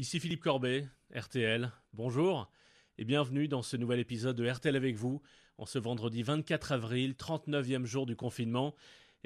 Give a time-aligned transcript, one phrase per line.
[0.00, 1.70] Ici Philippe Corbet, RTL.
[1.92, 2.50] Bonjour
[2.96, 5.20] et bienvenue dans ce nouvel épisode de RTL avec vous
[5.58, 8.74] en ce vendredi 24 avril, 39e jour du confinement.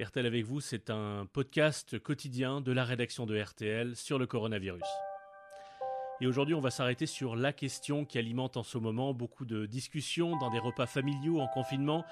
[0.03, 4.83] RTL avec vous, c'est un podcast quotidien de la rédaction de RTL sur le coronavirus.
[6.21, 9.67] Et aujourd'hui, on va s'arrêter sur la question qui alimente en ce moment beaucoup de
[9.67, 12.05] discussions dans des repas familiaux en confinement,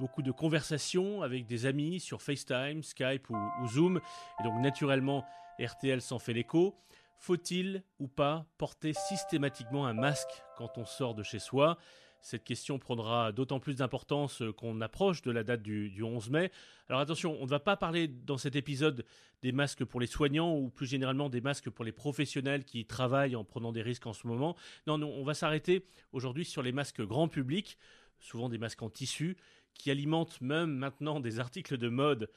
[0.00, 4.00] beaucoup de conversations avec des amis sur FaceTime, Skype ou, ou Zoom.
[4.40, 5.24] Et donc, naturellement,
[5.60, 6.74] RTL s'en fait l'écho.
[7.18, 11.76] Faut-il ou pas porter systématiquement un masque quand on sort de chez soi?
[12.20, 16.50] Cette question prendra d'autant plus d'importance qu'on approche de la date du, du, 11 mai.
[16.88, 19.04] Alors attention, on ne va pas parler dans cet épisode
[19.42, 23.36] des masques pour les soignants ou plus généralement des masques pour les professionnels qui travaillent
[23.36, 24.56] en prenant des risques en ce moment.
[24.86, 27.78] Non, non, on va s'arrêter aujourd'hui sur les masques grand public,
[28.18, 29.36] souvent des masques en tissu,
[29.74, 32.30] qui alimentent même maintenant des articles de mode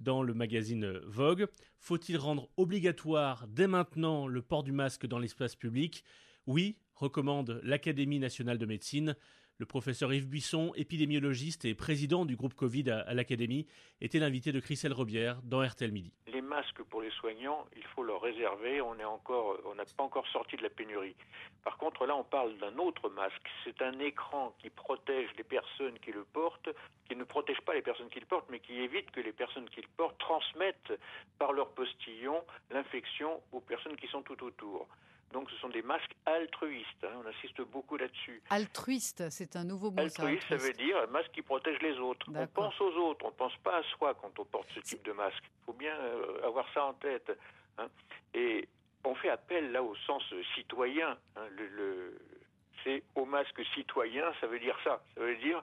[0.00, 1.46] dans le magazine Vogue.
[1.78, 6.04] Faut-il rendre obligatoire dès maintenant le port du masque dans l'espace public?
[6.46, 9.16] Oui, recommande l'Académie nationale de médecine.
[9.58, 13.66] Le professeur Yves Buisson, épidémiologiste et président du groupe Covid à, l'Académie,
[14.02, 16.12] était l'invité de Christelle Robière dans RTL Midi.
[16.26, 18.82] Les masques pour les soignants, il faut leur réserver.
[18.82, 21.16] On est encore, on n'a pas encore sorti de la pénurie.
[21.64, 23.48] Par contre, là, on parle d'un autre masque.
[23.64, 26.68] C'est un écran qui protège les personnes qui le portent,
[27.08, 29.70] qui ne protège pas les personnes qui le portent, mais qui évite que les personnes
[29.70, 30.92] qui le portent transmettent
[31.38, 34.86] par leur postillon l'infection aux personnes qui sont tout autour.
[35.32, 38.42] Donc ce sont des masques altruistes, hein, on insiste beaucoup là-dessus.
[38.48, 40.00] Altruiste, c'est un nouveau mot.
[40.00, 42.26] Altruiste, ça, ça veut dire un masque qui protège les autres.
[42.34, 45.04] On pense aux autres, on ne pense pas à soi quand on porte ce type
[45.04, 45.42] de masque.
[45.44, 47.36] Il faut bien euh, avoir ça en tête.
[47.76, 47.88] Hein.
[48.34, 48.68] Et
[49.04, 50.22] on fait appel là au sens
[50.54, 51.18] citoyen.
[51.36, 52.18] Hein, le, le
[52.84, 55.02] c'est au masque citoyen, ça veut dire ça.
[55.16, 55.62] Ça veut dire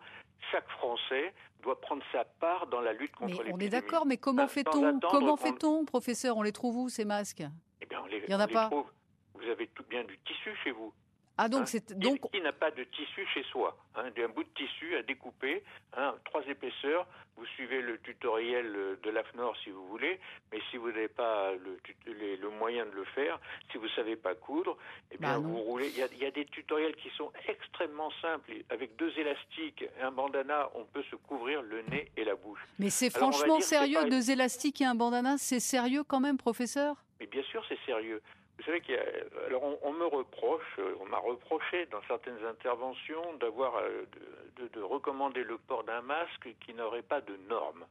[0.51, 3.53] chaque Français doit prendre sa part dans la lutte contre l'épidémie.
[3.55, 4.99] On est d'accord, mais comment fait-on?
[4.99, 6.35] Comment fait-on, professeur?
[6.35, 7.43] On les trouve où ces masques?
[7.81, 8.67] Eh bien, on les, Il y en a pas.
[8.67, 8.91] Trouve
[9.35, 10.93] vous avez tout bien du tissu chez vous.
[11.37, 14.43] Ah donc hein c'est donc qui n'a pas de tissu chez soi, hein, un bout
[14.43, 15.63] de tissu à découper,
[15.97, 17.07] hein, trois épaisseurs.
[17.35, 18.71] Vous suivez le tutoriel
[19.01, 20.19] de l'AFNOR si vous voulez,
[20.51, 23.39] mais si vous n'avez pas le, le, le, moyen de le faire,
[23.71, 24.77] si vous savez pas coudre,
[25.11, 25.89] eh bien bah vous roulez.
[25.89, 28.53] Il y, a, il y, a, des tutoriels qui sont extrêmement simples.
[28.69, 32.59] Avec deux élastiques et un bandana, on peut se couvrir le nez et la bouche.
[32.77, 37.03] Mais c'est franchement sérieux, deux élastiques et un bandana, c'est sérieux quand même, professeur?
[37.19, 38.21] Mais bien sûr, c'est sérieux.
[38.63, 38.97] Vous savez qu'il
[39.81, 45.57] on, me reproche, on m'a reproché dans certaines interventions d'avoir de, de, de, recommander le
[45.57, 47.85] port d'un masque qui n'aurait pas de normes.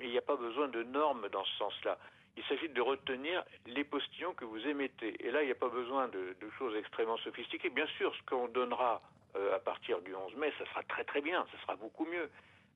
[0.00, 1.96] Mais il n'y a pas besoin de normes dans ce sens-là.
[2.36, 5.14] Il s'agit de retenir les postillons que vous émettez.
[5.24, 7.70] Et là, il n'y a pas besoin de, de, choses extrêmement sophistiquées.
[7.70, 9.00] Bien sûr, ce qu'on donnera
[9.36, 12.28] euh, à partir du 11 mai, ça sera très très bien, ça sera beaucoup mieux.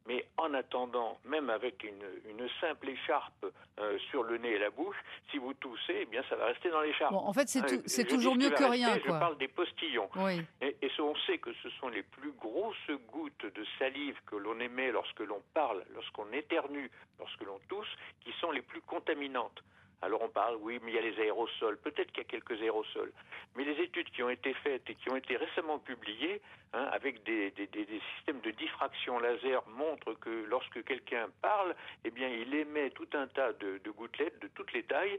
[0.07, 3.47] Mais en attendant, même avec une, une simple écharpe
[3.79, 4.97] euh, sur le nez et la bouche,
[5.31, 7.13] si vous toussez, eh bien, ça va rester dans l'écharpe.
[7.13, 8.99] Bon, en fait, c'est hein, tout, toujours mieux que rien.
[8.99, 9.15] Quoi.
[9.15, 10.11] Je parle des postillons.
[10.17, 10.43] Oui.
[10.61, 14.61] Et, et, on sait que ce sont les plus grosses gouttes de salive que l'on
[14.61, 17.89] émet lorsque l'on parle, lorsqu'on éternue, lorsque l'on tousse,
[18.21, 19.63] qui sont les plus contaminantes.
[20.05, 21.79] Alors on parle, oui, mais il y a les aérosols.
[21.79, 23.13] Peut-être qu'il y a quelques aérosols.
[23.57, 26.43] Mais les études qui ont été faites et qui ont été récemment publiées,
[26.75, 32.11] hein, avec des, des, des, systèmes de diffraction laser, montrent que lorsque quelqu'un parle, eh
[32.11, 35.19] bien, il émet tout un tas de, de gouttelettes de toutes les tailles.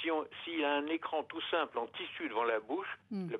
[0.00, 0.10] Si
[0.42, 3.30] s'il a un écran tout simple en tissu devant la bouche, mm.
[3.30, 3.38] le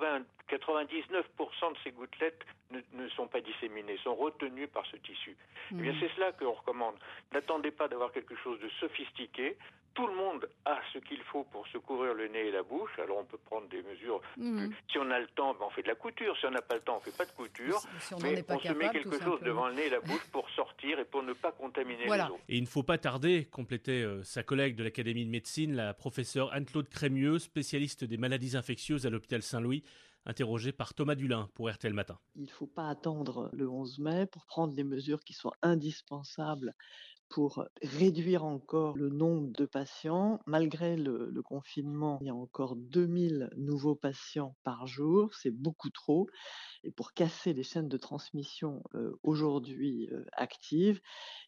[0.00, 5.36] 80, 99% de ces gouttelettes ne, ne, sont pas disséminées, sont retenues par ce tissu.
[5.72, 6.96] Eh bien, c'est cela qu'on recommande.
[7.32, 9.56] N'attendez pas d'avoir quelque chose de sophistiqué.
[10.00, 12.90] Tout le monde a ce qu'il faut pour se couvrir le nez et la bouche.
[12.98, 14.22] Alors on peut prendre des mesures.
[14.38, 14.68] Mm.
[14.90, 16.34] Si on a le temps, ben on fait de la couture.
[16.38, 17.78] Si on n'a pas le temps, on fait pas de couture.
[18.00, 20.00] Si on mais pas on capable, se met quelque chose devant le nez et la
[20.00, 22.24] bouche pour sortir et pour ne pas contaminer voilà.
[22.24, 22.42] les autres.
[22.48, 25.92] Et il ne faut pas tarder, complétait euh, sa collègue de l'Académie de médecine, la
[25.92, 29.84] professeure Anne-Claude Crémieux, spécialiste des maladies infectieuses à l'hôpital Saint-Louis
[30.26, 32.18] interrogé par Thomas Dulin pour RTL Matin.
[32.36, 36.74] Il ne faut pas attendre le 11 mai pour prendre les mesures qui sont indispensables
[37.30, 40.40] pour réduire encore le nombre de patients.
[40.46, 46.28] Malgré le, confinement, il y a encore 2000 nouveaux patients par jour, c'est beaucoup trop.
[46.82, 51.00] Et pour casser les chaînes de transmission euh, aujourd'hui euh, actives,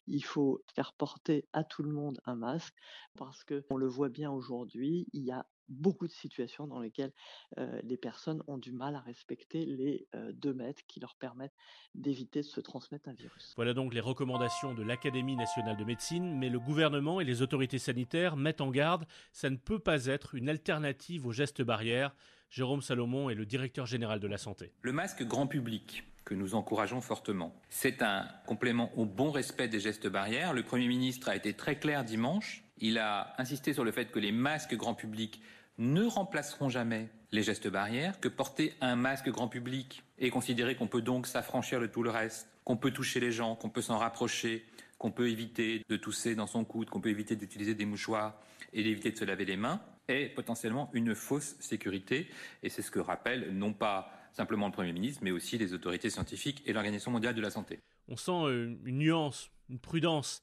[0.07, 2.75] il faut faire porter à tout le monde un masque
[3.17, 7.13] parce que on le voit bien aujourd'hui, il y a beaucoup de situations dans lesquelles
[7.57, 11.55] euh, les personnes ont du mal à respecter les euh, deux mètres qui leur permettent
[11.95, 13.53] d'éviter de se transmettre un virus.
[13.55, 17.79] Voilà donc les recommandations de l'Académie nationale de médecine, mais le gouvernement et les autorités
[17.79, 22.15] sanitaires mettent en garde, ça ne peut pas être une alternative aux gestes barrières.
[22.49, 24.73] Jérôme Salomon est le directeur général de la santé.
[24.81, 27.53] Le masque grand public que nous encourageons fortement.
[27.69, 30.53] C'est un complément au bon respect des gestes barrières.
[30.53, 32.63] Le Premier ministre a été très clair dimanche.
[32.77, 35.41] Il a insisté sur le fait que les masques grand public
[35.77, 40.87] ne remplaceront jamais les gestes barrières, que porter un masque grand public et considérer qu'on
[40.87, 43.97] peut donc s'affranchir de tout le reste, qu'on peut toucher les gens, qu'on peut s'en
[43.97, 44.65] rapprocher,
[44.99, 48.39] qu'on peut éviter de tousser dans son coude, qu'on peut éviter d'utiliser des mouchoirs
[48.71, 52.29] et d'éviter de se laver les mains, est potentiellement une fausse sécurité.
[52.61, 56.09] Et c'est ce que rappelle non pas simplement le Premier ministre, mais aussi les autorités
[56.09, 57.79] scientifiques et l'Organisation mondiale de la santé.
[58.07, 60.41] On sent euh, une nuance, une prudence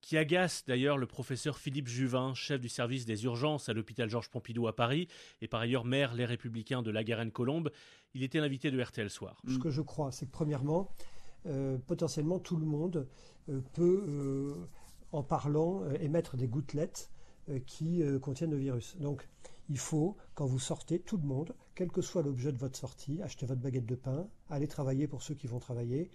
[0.00, 4.30] qui agace d'ailleurs le professeur Philippe Juvin, chef du service des urgences à l'hôpital Georges
[4.30, 5.08] Pompidou à Paris,
[5.42, 7.70] et par ailleurs maire Les Républicains de la Garenne-Colombe.
[8.14, 9.42] Il était l'invité de RTL Soir.
[9.46, 10.90] Ce que je crois, c'est que premièrement,
[11.46, 13.08] euh, potentiellement tout le monde
[13.48, 14.54] euh, peut, euh,
[15.12, 17.10] en parlant, émettre des gouttelettes
[17.66, 18.96] qui contiennent le virus.
[19.00, 19.26] Donc,
[19.70, 23.22] il faut, quand vous sortez, tout le monde, quel que soit l'objet de votre sortie,
[23.22, 26.10] acheter votre baguette de pain, aller travailler pour ceux qui vont travailler,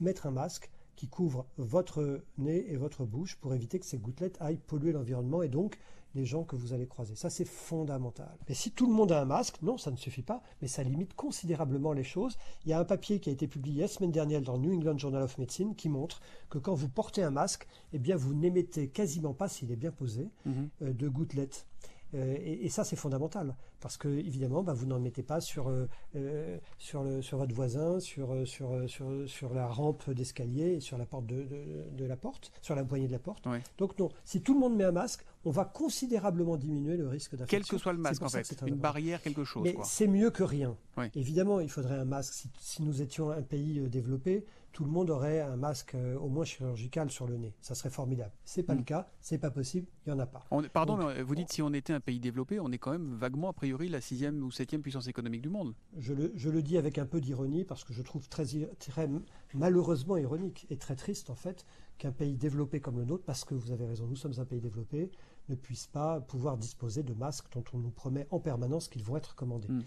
[0.00, 4.36] mettre un masque, qui couvre votre nez et votre bouche pour éviter que ces gouttelettes
[4.38, 5.78] aillent polluer l'environnement et donc
[6.14, 7.14] les gens que vous allez croiser.
[7.14, 8.36] Ça, c'est fondamental.
[8.48, 10.82] Mais si tout le monde a un masque, non, ça ne suffit pas, mais ça
[10.82, 12.36] limite considérablement les choses.
[12.64, 14.74] Il y a un papier qui a été publié la semaine dernière dans le New
[14.74, 16.20] England Journal of Medicine qui montre
[16.50, 19.92] que quand vous portez un masque, eh bien, vous n'émettez quasiment pas, s'il est bien
[19.92, 20.68] posé, mhm.
[20.82, 21.66] euh, de gouttelettes.
[22.14, 25.88] Euh, et, ça, c'est fondamental, parce que évidemment, bah, vous n'en mettez pas sur, euh,
[26.16, 30.98] euh, sur, le, sur votre voisin, sur, sur, sur, sur la rampe d'escalier et sur
[30.98, 31.46] la porte de,
[31.92, 33.44] de, la porte, sur la poignée de la porte.
[33.78, 37.32] Donc non, si tout le monde met un masque, on va considérablement diminuer le risque
[37.32, 37.58] d'infection.
[37.58, 39.62] Quel que soit le masque, en fait, une barrière, quelque chose.
[39.64, 40.76] Mais c'est mieux que rien.
[41.14, 42.34] Évidemment, il faudrait un masque.
[42.34, 46.28] Si, si nous étions un pays développé, tout le monde aurait un masque euh, au
[46.28, 47.54] moins chirurgical sur le nez.
[47.60, 48.32] Ça serait formidable.
[48.44, 48.84] C'est pas le mm.
[48.84, 50.44] cas, c'est pas possible, il y en a pas.
[50.72, 53.48] pardon, mais vous dites si on était un pays développé, on est quand même vaguement
[53.48, 55.74] a priori la sixième ou septième puissance économique du monde.
[55.98, 58.44] Je le, dis avec un peu d'ironie parce que je trouve très,
[58.78, 59.08] très
[59.54, 61.64] malheureusement ironique et très triste en fait
[61.98, 64.60] qu'un pays développé comme le nôtre, parce que vous avez raison, nous sommes un pays
[64.60, 65.10] développé,
[65.48, 69.16] ne puisse pas pouvoir disposer de masques dont on nous promet en permanence qu'ils vont
[69.16, 69.68] être commandés.
[69.68, 69.82] Mm.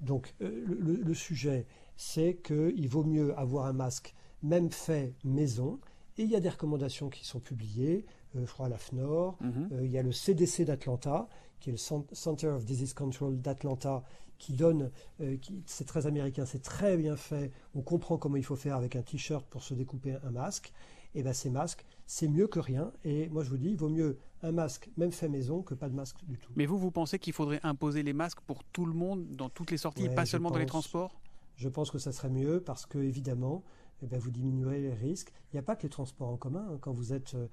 [0.00, 5.78] Donc euh, le, sujet, c'est qu'il vaut mieux avoir un masque même fait maison.
[6.18, 9.68] Et il y a des recommandations qui sont publiées, je crois à la FNOR, mhm.
[9.72, 11.28] euh, il y a le CDC d'Atlanta,
[11.60, 11.78] qui est le
[12.12, 14.02] Center of Disease Control d'Atlanta,
[14.38, 14.90] qui donne,
[15.20, 15.36] euh,
[15.66, 19.02] c'est très américain, c'est très bien fait, on comprend comment il faut faire avec un
[19.02, 20.72] t-shirt pour se découper un masque.
[21.14, 22.90] Et bien ces masques, c'est mieux que rien.
[23.04, 25.88] Et moi je vous dis, il vaut mieux un masque, même fait maison, que pas
[25.88, 26.52] de masque du tout.
[26.56, 29.70] Mais vous, vous pensez qu'il faudrait imposer les masques pour tout le monde, dans toutes
[29.70, 31.20] les sorties, pas seulement dans les transports?
[31.54, 33.62] Je pense que ça serait mieux parce que, évidemment,
[34.02, 35.32] eh ben, vous diminuerez les risques.
[35.52, 36.66] Il n'y a pas que les transports en commun.
[36.68, 36.78] Hein.
[36.80, 37.46] Quand vous êtes euh,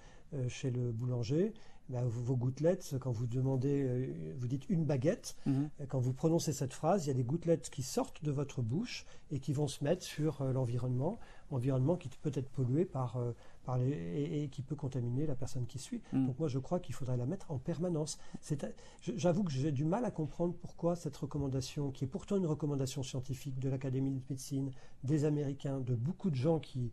[0.47, 1.53] chez le boulanger,
[1.89, 5.69] ben, vos gouttelettes, quand vous demandez, euh, vous dites une baguette, mhm.
[5.87, 9.07] quand vous prononcez cette phrase, il y a des gouttelettes qui sortent de votre bouche
[9.31, 11.17] et qui vont se mettre sur euh, l'environnement,
[11.49, 13.17] environnement qui peut être pollué par
[13.77, 16.01] et, qui peut contaminer la personne qui suit.
[16.13, 16.27] Mm.
[16.27, 18.19] Donc moi je crois qu'il faudrait la mettre en permanence.
[19.01, 23.01] J'avoue que j'ai du mal à comprendre pourquoi cette recommandation, qui est pourtant une recommandation
[23.01, 24.69] scientifique de l'Académie de médecine,
[25.03, 26.91] des Américains, de beaucoup de gens qu'il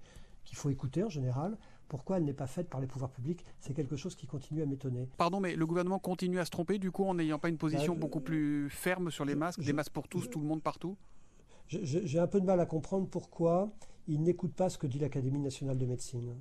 [0.54, 3.44] faut écouter en général, pourquoi elle n'est pas faite par les pouvoirs publics?
[3.60, 5.08] C'est quelque chose qui continue à m'étonner.
[5.16, 7.94] Pardon, mais le gouvernement continue à se tromper du coup en n'ayant pas une position
[7.94, 10.96] bah, beaucoup plus ferme sur les masques, des masques pour tous, tout le monde partout?
[11.68, 13.72] J'ai un peu de mal à comprendre pourquoi
[14.06, 16.34] il n'écoute pas ce que dit l'Académie nationale de médecine.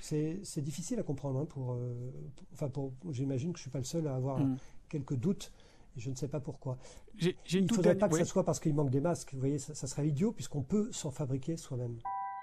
[0.00, 1.40] C'est difficile à comprendre.
[1.40, 2.12] Hein, pour, euh,
[2.52, 4.56] enfin, pour, j'imagine que je suis pas le seul à avoir mm.
[4.88, 5.52] quelques doutes.
[5.96, 6.78] Et je ne sais pas pourquoi.
[7.18, 7.34] il
[7.64, 9.32] ne faudrait pas que ce soit parce qu'il manque des masques.
[9.32, 11.98] Vous voyez, ça, serait idiot puisqu'on peut s'en fabriquer soi-même.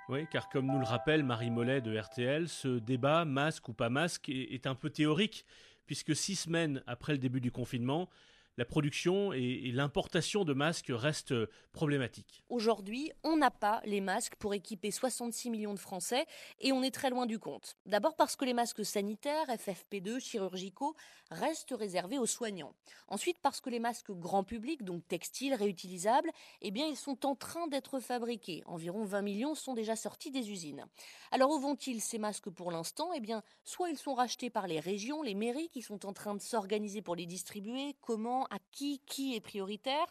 [0.10, 3.90] Oui, car comme nous le rappelle Marie Mollet de RTL, ce débat, masque ou pas
[3.90, 5.46] masque, est un peu théorique,
[5.86, 8.10] puisque six semaines après le début du confinement,
[8.58, 11.34] la production et, l'importation de masques restent
[11.72, 12.44] problématiques.
[12.50, 16.26] Aujourd'hui, on n'a pas les masques pour équiper 66 millions de Français
[16.60, 17.78] et on est très loin du compte.
[17.86, 20.96] D'abord parce que les masques sanitaires, FFP2, chirurgicaux,
[21.32, 22.76] restent réservés aux soignants.
[23.08, 26.30] Ensuite parce que les masques grand public, donc textiles, réutilisables,
[26.62, 28.62] eh bien ils sont en train d'être fabriqués.
[28.68, 30.86] Environ 20 millions sont déjà sortis des usines.
[31.32, 33.12] Alors où vont-ils ces masques pour l'instant?
[33.16, 36.36] Eh bien, soit ils sont rachetés par les régions, les mairies qui sont en train
[36.36, 40.06] de s'organiser pour les distribuer, comment à qui, qui est prioritaire,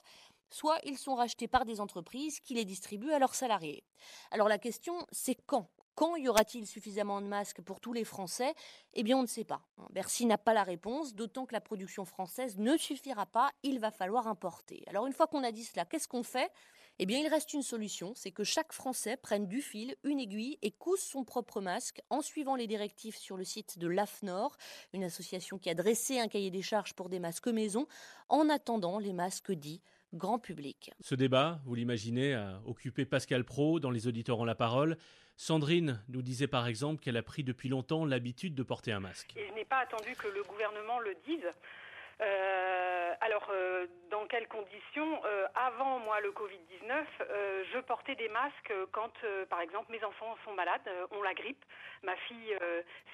[0.50, 3.84] soit ils sont rachetés par des entreprises qui les distribuent à leurs salariés.
[4.30, 8.54] Alors la question, c'est quand quand y aura-t-il suffisamment de masques pour tous les Français?
[8.94, 9.62] Eh bien, on ne sait pas.
[9.90, 13.90] Bercy n'a pas la réponse, d'autant que la production française ne suffira pas, il va
[13.90, 14.84] falloir importer.
[14.88, 16.50] Alors, une fois qu'on a dit cela, qu'est-ce qu'on fait?
[16.98, 20.58] Eh bien, il reste une solution, c'est que chaque Français prenne du fil, une aiguille
[20.62, 24.56] et cousse son propre masque en suivant les directives sur le site de l'AFNOR,
[24.92, 27.86] une association qui a dressé un cahier des charges pour des masques maison,
[28.28, 29.82] en attendant les masques dits
[30.14, 30.90] grand public.
[31.00, 34.98] Ce débat, vous l'imaginez, a occupé Pascal Pro dans Les auditeurs ont la parole.
[35.36, 39.34] Sandrine nous disait par exemple qu'elle a pris depuis longtemps l'habitude de porter un masque.
[39.36, 41.48] Il n'est pas attendu que le gouvernement le dise.
[42.22, 48.28] Euh, alors, euh, dans quelles conditions euh, Avant, moi, le Covid-19, euh, je portais des
[48.28, 49.12] masques quand,
[49.48, 51.64] par exemple, mes enfants sont malades, ont la grippe.
[52.28, 52.56] Fille,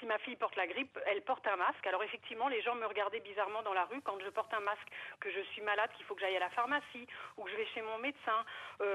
[0.01, 1.87] si ma fille porte la grippe, elle porte un masque.
[1.87, 4.89] Alors, effectivement, les gens me regardaient bizarrement dans la rue quand je porte un masque,
[5.21, 7.67] que je suis malade, qu'il faut que j'aille à la pharmacie ou que je vais
[7.67, 8.45] chez mon médecin.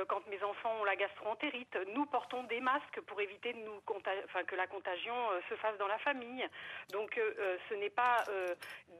[0.08, 4.68] Quand mes enfants ont la gastro-entérite, nous portons des masques pour éviter nous que la
[4.68, 5.16] contagion
[5.48, 6.46] se fasse dans la famille.
[6.92, 7.20] Donc,
[7.70, 8.24] ce n'est pas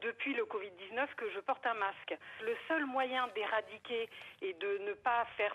[0.00, 2.16] depuis le Covid-19 que je porte un masque.
[2.42, 4.08] Le seul moyen d'éradiquer
[4.42, 5.54] et de ne pas faire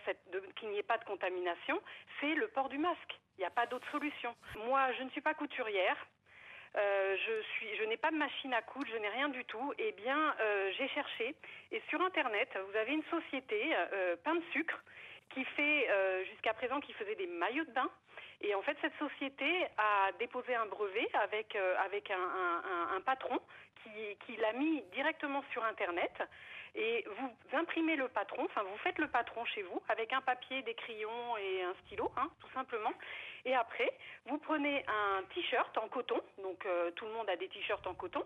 [0.55, 1.81] qu'il n'y ait pas de contamination,
[2.19, 3.19] c'est le port du masque.
[3.37, 4.35] Il n'y a pas d'autre solution.
[4.67, 5.97] Moi, je ne suis pas couturière.
[6.75, 9.73] Euh, je suis, je n'ai pas de machine à coudre, je n'ai rien du tout.
[9.79, 11.35] Eh bien, euh, j'ai cherché
[11.71, 14.79] et sur Internet, vous avez une société, euh, Pain de sucre,
[15.31, 17.89] qui fait euh, jusqu'à présent qui faisait des maillots de bain.
[18.41, 23.39] Et en fait, cette société a déposé un brevet avec euh, avec un patron
[24.25, 26.11] qui, l'a mis directement sur Internet.
[26.75, 30.61] Et vous imprimez le patron, enfin vous faites le patron chez vous avec un papier,
[30.61, 32.93] des crayons et un stylo, hein, tout simplement.
[33.45, 33.91] Et après,
[34.27, 37.95] vous prenez un t-shirt en coton, donc euh, tout le monde a des t-shirts en
[37.95, 38.23] coton.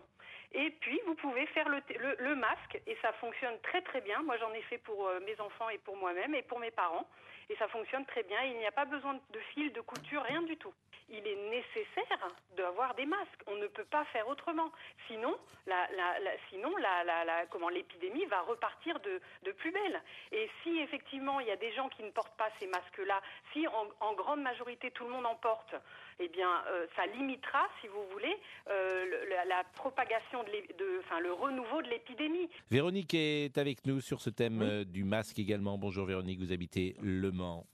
[0.52, 4.22] Et puis vous pouvez faire le masque et ça fonctionne très très bien.
[4.22, 7.08] Moi j'en ai fait pour euh, mes enfants et pour moi-même et pour mes parents.
[7.50, 8.42] Et ça fonctionne très bien.
[8.44, 10.74] Il n'y a pas besoin de fil, de couture, rien du tout.
[11.16, 12.28] Il est nécessaire
[12.58, 13.42] d'avoir des masques.
[13.46, 14.72] On ne peut pas faire autrement.
[15.08, 19.72] Sinon, la, la- la- sinon la, la- la- comment l'épidémie va repartir de, de plus
[19.72, 20.02] belle.
[20.32, 23.68] Et si effectivement il y a des gens qui ne portent pas ces masques-là, si
[23.68, 25.76] en, en grande majorité tout le monde en porte,
[26.20, 28.36] eh bien euh, ça limitera, si vous voulez,
[28.70, 32.50] euh, le- la, la propagation de, l'é- de, enfin le renouveau de l'épidémie.
[32.72, 35.78] Véronique est avec nous sur ce thème euh, du masque également.
[35.78, 37.68] Bonjour Véronique, vous habitez Le Mans.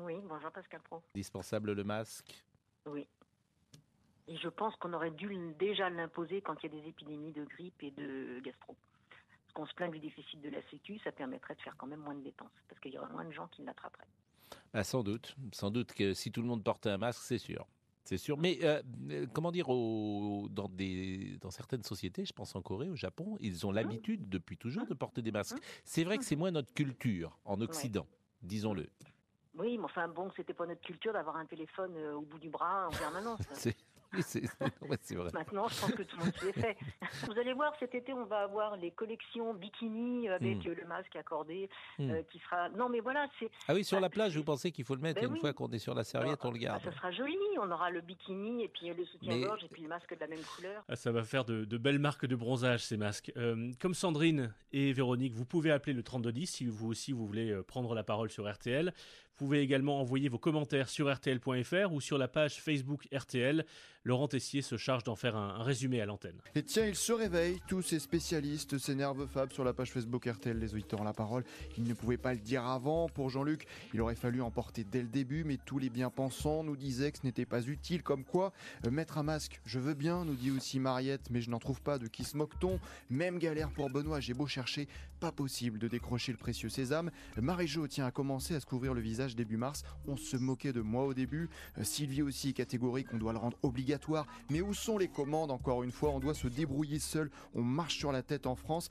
[0.00, 1.02] Oui, bonjour Pascal Pro.
[1.14, 2.32] Indispensable le masque
[2.86, 3.06] Oui.
[4.28, 5.28] Et je pense qu'on aurait dû
[5.58, 8.76] déjà l'imposer quand il y a des épidémies de grippe et de gastro.
[9.08, 12.00] Parce qu'on se plaint du déficit de la Sécu, ça permettrait de faire quand même
[12.00, 12.50] moins de dépenses.
[12.68, 14.06] Parce qu'il y aurait moins de gens qui l'attraperaient.
[14.72, 15.36] Bah, Sans doute.
[15.52, 17.66] Sans doute que si tout le monde portait un masque, c'est sûr.
[18.04, 18.36] C'est sûr.
[18.38, 22.88] Mais euh, euh, comment dire, au- dans, des, dans certaines sociétés, je pense en Corée,
[22.88, 25.58] au Japon, ils ont l'habitude depuis toujours de porter des masques.
[25.84, 28.06] C'est vrai que c'est moins notre culture en Occident,
[28.42, 28.88] disons-le.
[29.58, 32.48] Oui, mais enfin bon, c'était pas notre culture d'avoir un téléphone euh, au bout du
[32.50, 33.40] bras en permanence.
[34.20, 35.30] C'est vrai.
[35.34, 36.76] Maintenant, je pense que tout le monde s'y est fait.
[37.26, 40.68] Vous allez voir, cet été, on va avoir les collections bikini avec Hmm.
[40.68, 42.10] euh, le masque accordé, Hmm.
[42.10, 42.68] euh, qui sera.
[42.70, 43.50] Non, mais voilà, c'est.
[43.68, 45.40] Ah oui, sur la plage, vous pensez qu'il faut le mettre Ben une oui.
[45.40, 46.84] fois qu'on est sur la serviette, on le Ah, garde.
[46.84, 47.36] ça sera joli.
[47.60, 50.42] On aura le bikini et puis le soutien-gorge et puis le masque de la même
[50.54, 50.84] couleur.
[50.88, 53.32] Ah, ça va faire de, de belles marques de bronzage, ces masques.
[53.36, 57.60] Euh, comme Sandrine et Véronique, vous pouvez appeler le 3210 si vous aussi vous voulez
[57.66, 58.94] prendre la parole sur RTL.
[59.38, 63.66] Vous pouvez également envoyer vos commentaires sur rtl.fr ou sur la page Facebook RTL.
[64.02, 66.40] Laurent Tessier se charge d'en faire un, résumé à l'antenne.
[66.54, 70.26] Et tiens, ils se réveillent, tous ces spécialistes, ces nerveux fab sur la page Facebook
[70.26, 71.44] RTL, les auditeurs la parole.
[71.76, 73.08] Ils ne pouvaient pas le dire avant.
[73.08, 76.76] Pour Jean-Luc, il aurait fallu en porter dès le début, mais tous les bien-pensants nous
[76.76, 78.04] disaient que ce n'était pas utile.
[78.04, 78.52] Comme quoi,
[78.86, 81.82] euh, mettre un masque, je veux bien, nous dit aussi Mariette, mais je n'en trouve
[81.82, 81.98] pas.
[81.98, 82.78] De qui se moque-t-on
[83.10, 84.86] Même galère pour Benoît, j'ai beau chercher,
[85.18, 87.10] pas possible de décrocher le précieux sésame.
[87.36, 89.82] Marie-Jo, tiens, a commencé à se couvrir le visage début mars.
[90.06, 91.48] On se moquait de moi au début.
[91.78, 94.26] Euh, Sylvie aussi, catégorique, on doit le rendre obligatoire.
[94.50, 97.30] Mais où sont les commandes Encore une fois, on doit se débrouiller seul.
[97.54, 98.90] On marche sur la tête en France.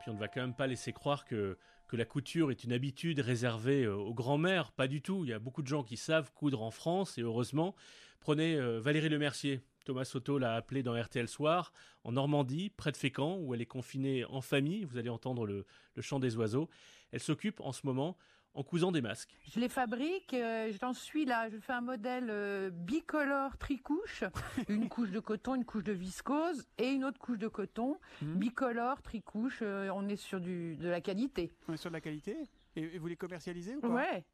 [0.00, 1.56] Puis on ne va quand même pas laisser croire que,
[1.92, 4.70] la couture est une habitude réservée euh, aux grands-mères.
[4.70, 5.24] Pas du tout.
[5.24, 7.74] Il y a beaucoup de gens qui savent coudre en France et heureusement.
[8.20, 9.60] Prenez euh, Valérie Lemercier.
[9.84, 11.72] Thomas Soto l'a appelée dans RTL Soir,
[12.04, 14.84] en Normandie, près de Fécamp, où elle est confinée en famille.
[14.84, 16.68] Vous allez entendre le, le chant des oiseaux.
[17.12, 18.16] Elle s'occupe en ce moment
[18.54, 19.38] en cousant des masques.
[19.52, 24.24] Je les fabrique, euh, j'en suis là, je fais un modèle euh, bicolore tricouche,
[24.68, 29.02] une couche de coton, une couche de viscose et une autre couche de coton, bicolore
[29.02, 31.52] tricouche, euh, on est sur du, de la qualité.
[31.68, 32.36] On est sur de la qualité
[32.76, 33.88] et, et vous les commercialisez ou pas?
[33.88, 34.24] Ouais.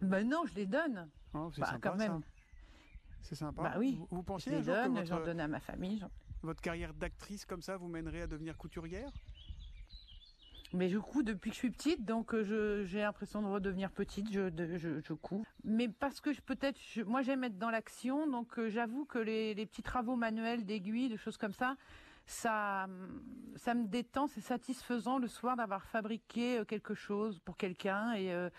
[0.00, 1.08] Ben non, je les donne.
[1.34, 2.20] Oh, c'est bah, sympa, quand même.
[2.22, 2.35] ça.
[3.22, 3.62] C'est sympa.
[3.62, 3.96] Bah oui.
[3.98, 6.04] Vous, vous pensiez je les donne, votre, j'en donne à ma famille.
[6.42, 9.10] votre carrière d'actrice comme ça vous mènerait à devenir couturière?
[10.72, 13.90] Mais je couds depuis que je suis petite, donc euh, je- j'ai l'impression de redevenir
[13.90, 14.30] petite.
[14.32, 15.44] Je, de- je, je couds.
[15.64, 19.18] Mais parce que je peut-être, je- moi j'aime être dans l'action, donc euh, j'avoue que
[19.18, 21.76] les, les petits travaux manuels d'aiguille, de choses comme ça,
[22.26, 23.22] ça, hum,
[23.54, 28.32] ça me détend, c'est satisfaisant le soir d'avoir fabriqué euh, quelque chose pour quelqu'un et
[28.32, 28.50] euh,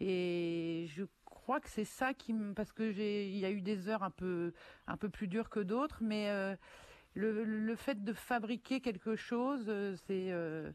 [0.00, 1.04] et je
[1.44, 4.02] crois que c'est ça qui me, parce que j'ai, il y a eu des heures
[4.02, 4.54] un peu
[4.86, 6.56] un peu plus dures que d'autres, mais euh,
[7.14, 10.72] le, le fait de fabriquer quelque chose, euh, c'est euh,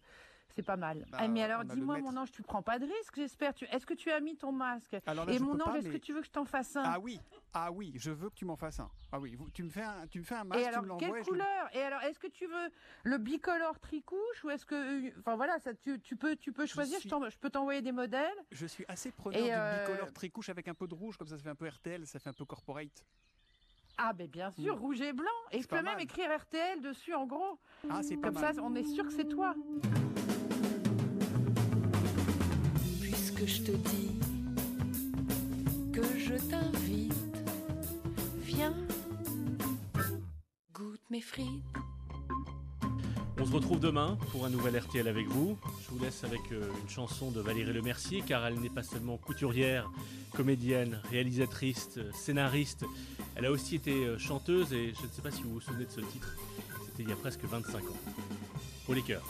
[0.59, 1.05] c'est pas mal.
[1.11, 3.53] Bah, Ah, mais alors, dis-moi, mon ange, tu prends pas de risque, j'espère.
[3.53, 3.65] Tu...
[3.65, 6.13] Est-ce que tu as mis ton masque Alors là, Et mon ange, est-ce que tu
[6.13, 6.83] veux que je t'en fasse un?
[6.85, 7.19] Ah oui,
[7.53, 8.89] ah oui, je veux que tu m'en fasses un.
[9.11, 10.99] Ah oui, tu me fais un, tu me fais un masque, Et tu alors, me
[10.99, 11.69] quelle je couleur?
[11.73, 12.69] Et alors, est-ce que tu veux
[13.03, 16.95] le bicolore tricouche ou est-ce que, enfin voilà, ça, tu, tu peux, tu peux choisir.
[16.97, 18.37] Je, suis- t'en- je peux t'envoyer des modèles.
[18.51, 21.27] Je suis assez preneur Et, du euh, bicolore tricouche avec un peu de rouge, comme
[21.27, 23.05] ça, ça fait un peu RTL, ça fait un peu corporate.
[24.01, 24.79] Ah, ben bien sûr, Mm.
[24.79, 25.25] rouge et blanc.
[25.51, 26.01] Et je peux même mal.
[26.01, 27.59] écrire RTL dessus en gros.
[27.89, 28.55] Ah, c'est pas Comme mal.
[28.55, 29.53] ça, on est sûr que c'est toi.
[33.49, 34.11] Je te dis
[35.91, 37.13] que je t'invite,
[38.43, 38.75] viens,
[40.71, 41.47] goûte mes frites.
[43.39, 45.57] On se retrouve demain pour un nouvel RTL avec vous.
[45.81, 49.17] Je vous laisse avec euh, une chanson de Valérie Lemercier car elle n'est pas seulement
[49.17, 49.89] couturière,
[50.35, 52.85] comédienne, réalisatrice, euh, scénariste.
[53.35, 55.85] Elle a aussi été euh, chanteuse et je ne sais pas si vous vous souvenez
[55.85, 56.35] de ce titre.
[56.85, 57.97] C'était il y a presque 25 ans.
[58.85, 59.25] Pour les cœurs.